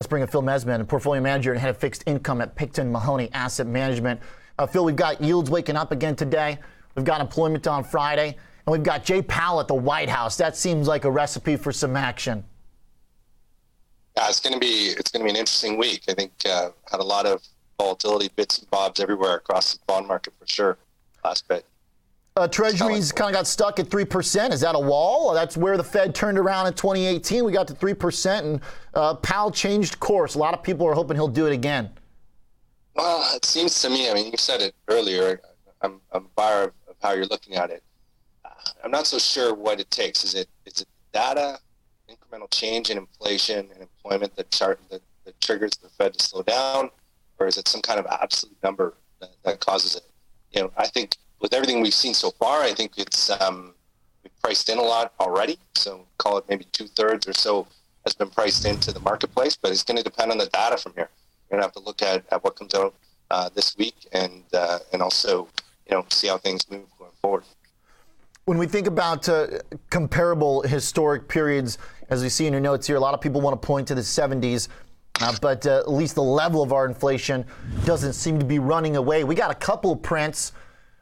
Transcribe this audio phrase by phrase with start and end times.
[0.00, 3.30] Let's bring in Phil Mesman, portfolio manager and head of fixed income at Picton Mahoney
[3.32, 4.20] Asset Management.
[4.56, 6.60] Uh, Phil, we've got yields waking up again today.
[6.94, 10.36] We've got employment on Friday, and we've got Jay Powell at the White House.
[10.36, 12.44] That seems like a recipe for some action.
[14.16, 16.04] Yeah, it's going to be it's going to be an interesting week.
[16.08, 17.42] I think uh, had a lot of
[17.76, 20.78] volatility, bits and bobs everywhere across the bond market for sure
[21.24, 21.66] last bit.
[22.38, 24.52] Uh, treasuries kind of got stuck at 3%.
[24.52, 25.34] Is that a wall?
[25.34, 27.44] That's where the Fed turned around in 2018.
[27.44, 28.60] We got to 3%, and
[28.94, 30.36] uh, Powell changed course.
[30.36, 31.90] A lot of people are hoping he'll do it again.
[32.94, 35.40] Well, it seems to me, I mean, you said it earlier.
[35.82, 37.82] I'm, I'm a buyer of, of how you're looking at it.
[38.44, 38.50] Uh,
[38.84, 40.22] I'm not so sure what it takes.
[40.22, 41.58] Is it is it data,
[42.08, 46.42] incremental change in inflation and employment that, chart, that, that triggers the Fed to slow
[46.42, 46.90] down?
[47.40, 50.02] Or is it some kind of absolute number that, that causes it?
[50.52, 53.74] You know, I think with everything we've seen so far, I think it's um,
[54.42, 55.58] priced in a lot already.
[55.74, 57.66] So call it maybe two thirds or so
[58.04, 60.92] has been priced into the marketplace, but it's going to depend on the data from
[60.94, 61.08] here.
[61.50, 62.94] We're going to have to look at, at what comes out
[63.30, 65.48] uh, this week and uh, and also
[65.88, 67.44] you know see how things move going forward.
[68.46, 69.46] When we think about uh,
[69.90, 71.76] comparable historic periods,
[72.08, 73.94] as we see in your notes here, a lot of people want to point to
[73.94, 74.68] the 70s.
[75.20, 77.44] Uh, but uh, at least the level of our inflation
[77.84, 79.24] doesn't seem to be running away.
[79.24, 80.52] We got a couple prints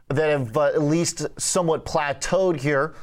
[0.08, 2.94] that have uh, at least somewhat plateaued here.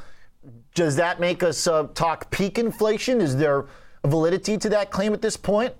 [0.74, 3.20] Does that make us uh, talk peak inflation?
[3.20, 3.66] Is there
[4.04, 5.74] validity to that claim at this point?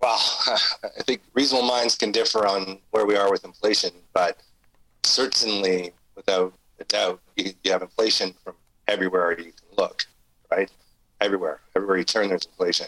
[0.00, 4.38] Well, I think reasonable minds can differ on where we are with inflation, but
[5.02, 8.54] certainly, without a doubt, you, you have inflation from
[8.86, 10.04] everywhere you can look,
[10.50, 10.70] right?
[11.20, 12.86] Everywhere, everywhere you turn, there's inflation.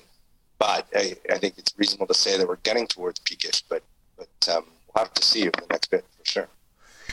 [0.59, 3.83] But I, I think it's reasonable to say that we're getting towards peakish, but
[4.17, 6.49] but um, we'll have to see over the next bit for sure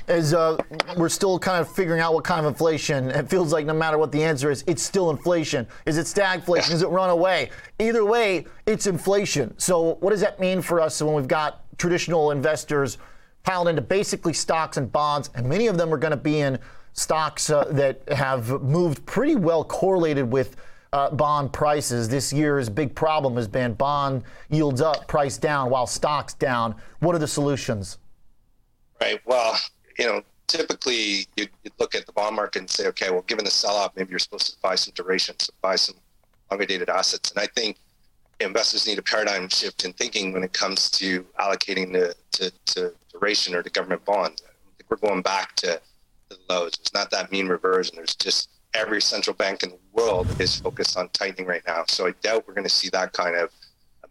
[0.07, 0.57] as uh,
[0.95, 3.09] we're still kind of figuring out what kind of inflation.
[3.09, 5.67] It feels like no matter what the answer is, it's still inflation.
[5.85, 6.71] Is it stagflation?
[6.71, 7.49] Is it runaway?
[7.79, 9.57] Either way, it's inflation.
[9.57, 12.97] So what does that mean for us when we've got traditional investors
[13.43, 16.59] piled into basically stocks and bonds, and many of them are going to be in
[16.93, 20.55] stocks uh, that have moved pretty well correlated with
[20.93, 22.09] uh, bond prices.
[22.09, 26.75] This year's big problem has been bond yields up, price down, while stocks down.
[26.99, 27.99] What are the solutions?
[28.99, 29.21] Right.
[29.25, 29.57] Well,
[29.97, 31.49] you know, typically you'd,
[31.79, 34.47] look at the bond market and say, okay, well, given the sell-off, maybe you're supposed
[34.47, 35.95] to buy some duration, so buy some
[36.49, 37.31] longer-dated assets.
[37.31, 37.77] And I think
[38.39, 42.93] investors need a paradigm shift in thinking when it comes to allocating the, to, to
[43.11, 44.41] duration or to government bonds.
[44.89, 45.81] We're going back to
[46.29, 46.71] the lows.
[46.79, 47.97] It's not that mean reversion.
[47.97, 51.83] There's just every central bank in the world is focused on tightening right now.
[51.87, 53.49] So I doubt we're going to see that kind of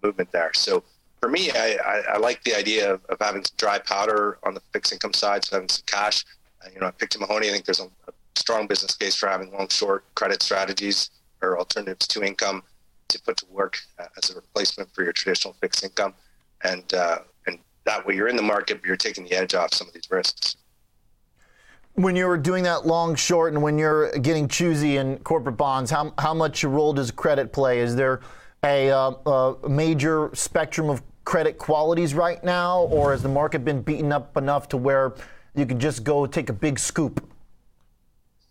[0.02, 0.50] movement there.
[0.54, 0.84] So
[1.20, 4.54] for me, I, I, I, like the idea of, of having some dry powder on
[4.54, 6.24] the fixed income side, so having some cash.
[6.64, 9.28] Uh, you know, at Picton Mahoney, I think there's a, a, strong business case for
[9.28, 11.10] having long short credit strategies
[11.42, 12.62] or alternatives to income
[13.08, 16.14] to put to work uh, as a replacement for your traditional fixed income,
[16.62, 19.72] and uh, and that way you're in the market, but you're taking the edge off
[19.72, 20.56] some of these risks.
[21.94, 26.12] When you're doing that long short, and when you're getting choosy in corporate bonds, how
[26.18, 27.80] how much role does credit play?
[27.80, 28.20] Is there
[28.66, 33.80] a, uh, a major spectrum of credit qualities right now, or has the market been
[33.80, 35.14] beaten up enough to where
[35.54, 37.26] you can just go take a big scoop?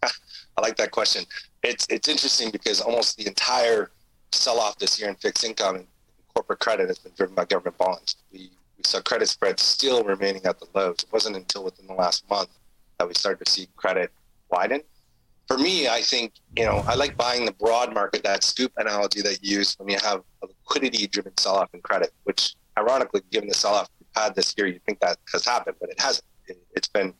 [0.03, 1.25] I like that question.
[1.63, 3.91] It's it's interesting because almost the entire
[4.31, 5.87] sell-off this year in fixed income and
[6.33, 8.15] corporate credit has been driven by government bonds.
[8.31, 10.97] We, we saw credit spreads still remaining at the lows.
[10.99, 12.49] It wasn't until within the last month
[12.99, 14.11] that we started to see credit
[14.49, 14.81] widen
[15.47, 19.21] for me, I think, you know, I like buying the broad market, that scoop analogy
[19.21, 23.21] that you use when you have a liquidity driven sell off in credit, which ironically,
[23.31, 25.99] given the sell off we've had this year, you think that has happened, but it
[25.99, 26.25] hasn't.
[26.47, 27.13] It, has been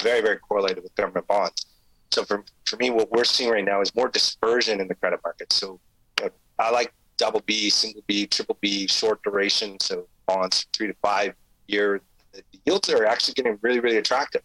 [0.00, 1.66] very, very correlated with government bonds.
[2.12, 5.20] So for, for me, what we're seeing right now is more dispersion in the credit
[5.22, 5.52] market.
[5.52, 5.78] So
[6.18, 9.78] you know, I like double B, single B, triple B, short duration.
[9.80, 11.34] So bonds three to five
[11.66, 12.00] year.
[12.32, 14.42] The yields are actually getting really, really attractive.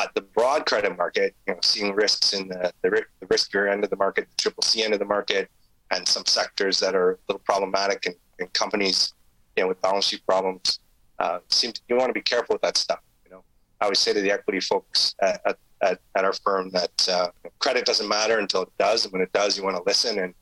[0.00, 3.84] But the broad credit market, you know, seeing risks in the, the, the riskier end
[3.84, 5.50] of the market, the triple C end of the market,
[5.90, 9.12] and some sectors that are a little problematic and, and companies,
[9.58, 10.78] you know, with balance sheet problems,
[11.18, 13.00] uh, seem to, you want to be careful with that stuff.
[13.26, 13.44] You know,
[13.82, 17.28] I always say to the equity folks at, at, at our firm that uh,
[17.58, 20.32] credit doesn't matter until it does, and when it does, you want to listen and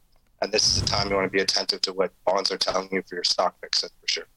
[0.41, 2.89] and this is the time you want to be attentive to what bonds are telling
[2.93, 4.29] you for your stock picks, that's for sure.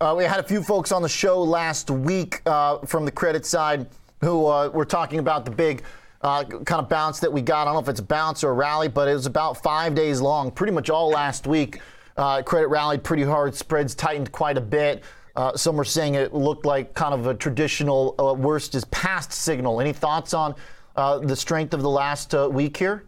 [0.00, 3.44] Uh, we had a few folks on the show last week uh, from the credit
[3.44, 3.86] side
[4.20, 5.82] who uh, were talking about the big
[6.22, 7.62] uh, kind of bounce that we got.
[7.62, 9.94] I don't know if it's a bounce or a rally, but it was about five
[9.94, 11.80] days long, pretty much all last week.
[12.16, 15.04] Uh, credit rallied pretty hard, spreads tightened quite a bit.
[15.36, 19.32] Uh, some were saying it looked like kind of a traditional uh, worst is past
[19.32, 19.80] signal.
[19.80, 20.54] Any thoughts on
[20.96, 23.04] uh, the strength of the last week here?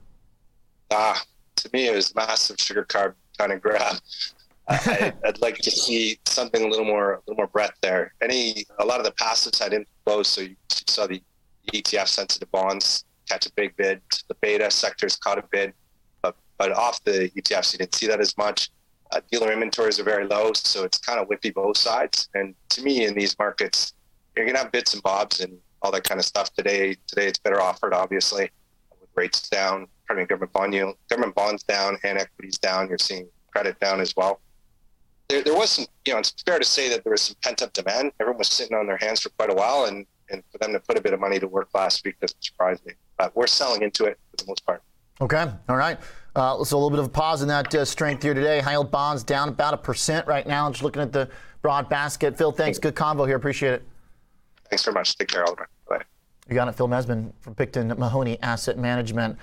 [0.91, 1.23] Ah,
[1.56, 3.97] to me, it was massive sugar carb kind of grab.
[4.68, 8.14] I, I'd like to see something a little more, a little more breadth there.
[8.20, 11.22] Any, a lot of the passives had inflows, so you saw the
[11.72, 14.00] ETF sensitive bonds catch a big bid.
[14.28, 15.72] The beta sectors caught a bid,
[16.22, 18.70] but, but off the ETFs, you didn't see that as much.
[19.12, 22.28] Uh, dealer inventories are very low, so it's kind of whippy both sides.
[22.34, 23.94] And to me, in these markets,
[24.36, 26.52] you're gonna have bits and bobs and all that kind of stuff.
[26.54, 28.50] Today, today it's better offered, obviously,
[29.00, 32.88] with rates down, pardon me, government bond yield, government bonds down, and equities down.
[32.88, 34.40] You're seeing credit down as well.
[35.28, 37.62] There, there was some, you know, it's fair to say that there was some pent
[37.62, 38.12] up demand.
[38.20, 40.81] Everyone was sitting on their hands for quite a while, and and for them to
[40.81, 42.93] put a bit of money to work last week doesn't surprise me.
[43.17, 44.82] But we're selling into it for the most part.
[45.20, 45.99] Okay, all right.
[46.34, 48.61] Uh, so a little bit of a pause in that uh, strength here today.
[48.61, 50.70] High yield bonds down about a percent right now.
[50.70, 51.31] Just looking at the
[51.62, 52.37] broad basket.
[52.37, 52.79] Phil, thanks.
[52.79, 53.37] Good convo here.
[53.37, 53.82] Appreciate it.
[54.69, 55.17] Thanks very much.
[55.17, 55.69] Take care, Oliver.
[55.88, 56.02] Bye.
[56.49, 59.38] You got it, Phil Mesman from Picton Mahoney Asset Management.